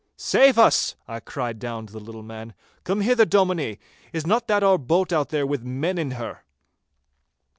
[0.17, 2.55] 'Save us!' I cried down to the little man.
[2.85, 3.77] 'Come hither, Dominie.
[4.11, 6.41] Is not that our boat out there with men in her?